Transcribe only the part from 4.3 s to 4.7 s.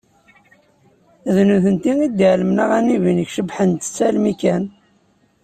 kan.